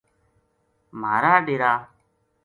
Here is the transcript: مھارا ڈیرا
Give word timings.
مھارا 0.99 1.33
ڈیرا 1.45 1.73